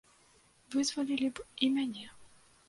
Вызвалілі 0.75 1.29
б 1.37 1.45
і 1.67 1.71
мяне. 1.77 2.07